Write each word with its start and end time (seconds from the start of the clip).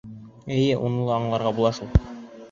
Эйе, 0.53 0.77
уны 0.87 1.03
ла 1.09 1.17
аңларға 1.17 1.51
була 1.59 1.71
шул. 1.79 1.93